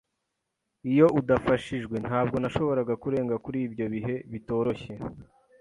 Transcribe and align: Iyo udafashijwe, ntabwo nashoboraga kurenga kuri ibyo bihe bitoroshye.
Iyo 0.91 1.05
udafashijwe, 1.19 1.95
ntabwo 2.05 2.35
nashoboraga 2.39 2.93
kurenga 3.03 3.35
kuri 3.43 3.57
ibyo 3.67 3.85
bihe 3.93 4.15
bitoroshye. 4.31 4.93